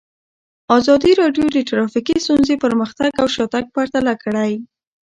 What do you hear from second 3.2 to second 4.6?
او شاتګ پرتله کړی.